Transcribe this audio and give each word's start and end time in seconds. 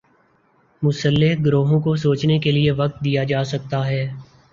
مسلح 0.81 1.33
گروہوں 1.45 1.79
کو 1.81 1.95
سوچنے 1.95 2.39
کے 2.39 2.51
لیے 2.51 2.71
وقت 2.71 3.03
دیا 3.03 3.23
جا 3.23 3.43
سکتا 3.43 3.85
ہے۔ 3.87 4.03